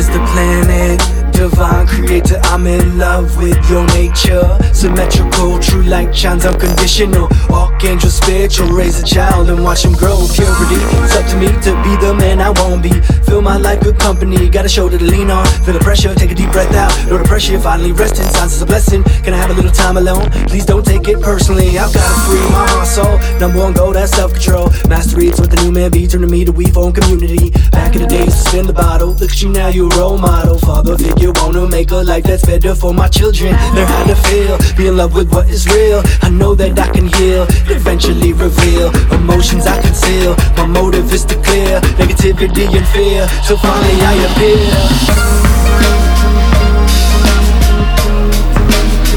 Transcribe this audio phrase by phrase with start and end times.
[0.00, 0.98] is the planet
[1.30, 4.42] divine creator, I'm in love with your nature.
[4.72, 7.28] Symmetrical, true light shines unconditional.
[7.50, 10.16] Archangel, spiritual, raise a child and watch him grow.
[10.32, 12.92] Purity, it's up to me to be the man I won't be.
[13.26, 15.46] Fill my life with company, got a shoulder to lean on.
[15.64, 16.92] Feel the pressure, take a deep breath out.
[17.08, 18.26] No the pressure, finally resting.
[18.26, 19.02] Signs is a blessing.
[19.24, 20.30] Can I have a little time alone?
[20.48, 21.78] Please don't take it personally.
[21.78, 23.18] I've got a free mind, soul.
[23.38, 24.70] Number one goal, that's self control.
[24.88, 26.06] Mastery, it's what the new man be.
[26.06, 27.50] Turn to me to weave own community.
[27.70, 29.12] Back in the days, spin the bottle.
[29.14, 30.58] Look at you now, you a role model.
[30.58, 31.32] Father figure
[31.80, 33.52] make a life that's better for my children.
[33.74, 36.02] Learn how to feel, be in love with what is real.
[36.20, 40.36] I know that I can heal, eventually reveal emotions I conceal.
[40.58, 43.26] My motive is to clear negativity and fear.
[43.48, 44.60] So finally I appear.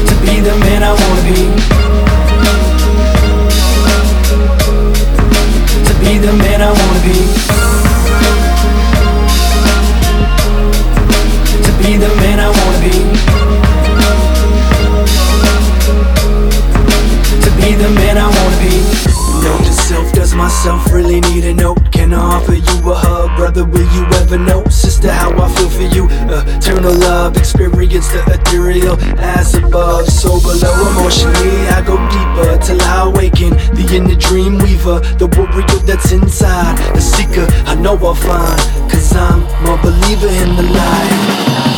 [0.08, 1.42] To be the man I wanna be.
[5.88, 7.43] To be the man I wanna be.
[21.34, 21.78] Need a note?
[21.90, 23.64] Can I offer you a hug, brother?
[23.64, 26.06] Will you ever know, sister, how I feel for you?
[26.30, 30.74] Eternal love, experience the ethereal as above, so below.
[30.90, 33.50] Emotionally, I go deeper till I awaken.
[33.74, 37.46] The inner dream weaver, the warrior that's inside, the seeker.
[37.66, 41.73] I know I'll find, cause I'm a believer in the light.